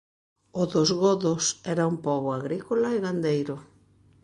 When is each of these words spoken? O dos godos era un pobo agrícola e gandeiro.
O 0.61 0.63
dos 0.73 0.89
godos 1.03 1.43
era 1.73 1.83
un 1.91 1.97
pobo 2.05 2.29
agrícola 2.39 2.87
e 2.97 2.97
gandeiro. 3.05 3.55